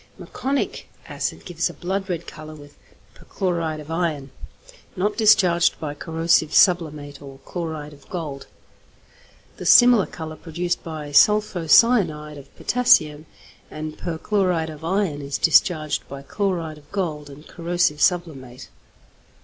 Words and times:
Meconic 0.19 0.87
acid 1.07 1.45
gives 1.45 1.69
a 1.69 1.75
blood 1.75 2.09
red 2.09 2.25
colour 2.25 2.55
with 2.55 2.75
perchloride 3.13 3.79
of 3.79 3.91
iron, 3.91 4.31
not 4.95 5.15
discharged 5.15 5.79
by 5.79 5.93
corrosive 5.93 6.55
sublimate 6.55 7.21
or 7.21 7.37
chloride 7.45 7.93
of 7.93 8.09
gold. 8.09 8.47
The 9.57 9.65
similar 9.67 10.07
colour 10.07 10.37
produced 10.37 10.83
by 10.83 11.11
sulpho 11.11 11.67
cyanide 11.69 12.39
of 12.39 12.49
potassium 12.57 13.27
and 13.69 13.95
perchloride 13.95 14.71
of 14.71 14.83
iron 14.83 15.21
is 15.21 15.37
discharged 15.37 16.07
by 16.09 16.23
chloride 16.23 16.79
of 16.79 16.91
gold 16.91 17.29
and 17.29 17.45
corrosive 17.47 18.01
sublimate. 18.01 18.69